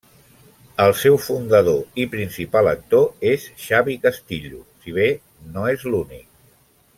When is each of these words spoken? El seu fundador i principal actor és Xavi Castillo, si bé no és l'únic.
El 0.85 0.93
seu 1.01 1.17
fundador 1.25 1.99
i 2.03 2.07
principal 2.13 2.69
actor 2.71 3.29
és 3.35 3.45
Xavi 3.67 3.99
Castillo, 4.07 4.63
si 4.87 4.97
bé 4.97 5.07
no 5.53 5.69
és 5.77 5.87
l'únic. 5.93 6.27